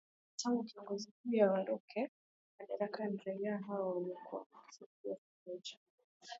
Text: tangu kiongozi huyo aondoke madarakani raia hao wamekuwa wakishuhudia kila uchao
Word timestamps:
tangu 0.37 0.63
kiongozi 0.63 1.13
huyo 1.23 1.49
aondoke 1.49 2.11
madarakani 2.59 3.21
raia 3.25 3.57
hao 3.57 3.95
wamekuwa 3.95 4.45
wakishuhudia 4.53 5.15
kila 5.43 5.55
uchao 5.57 5.79